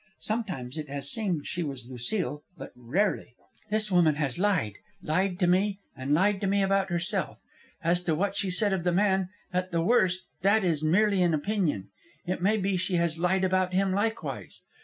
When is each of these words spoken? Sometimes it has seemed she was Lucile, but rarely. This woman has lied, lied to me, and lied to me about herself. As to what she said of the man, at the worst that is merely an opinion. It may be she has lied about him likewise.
Sometimes 0.17 0.79
it 0.79 0.89
has 0.89 1.11
seemed 1.11 1.45
she 1.45 1.61
was 1.61 1.87
Lucile, 1.87 2.41
but 2.57 2.71
rarely. 2.75 3.35
This 3.69 3.91
woman 3.91 4.15
has 4.15 4.39
lied, 4.39 4.73
lied 5.03 5.37
to 5.37 5.45
me, 5.45 5.77
and 5.95 6.11
lied 6.11 6.41
to 6.41 6.47
me 6.47 6.63
about 6.63 6.89
herself. 6.89 7.37
As 7.83 8.01
to 8.05 8.15
what 8.15 8.35
she 8.35 8.49
said 8.49 8.73
of 8.73 8.83
the 8.83 8.91
man, 8.91 9.29
at 9.53 9.69
the 9.69 9.83
worst 9.83 10.21
that 10.41 10.63
is 10.63 10.83
merely 10.83 11.21
an 11.21 11.35
opinion. 11.35 11.89
It 12.25 12.41
may 12.41 12.57
be 12.57 12.77
she 12.77 12.95
has 12.95 13.19
lied 13.19 13.43
about 13.43 13.73
him 13.73 13.93
likewise. 13.93 14.63